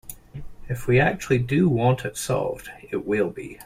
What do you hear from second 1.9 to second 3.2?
it solved, it